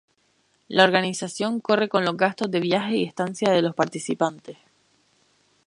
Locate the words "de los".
3.51-3.75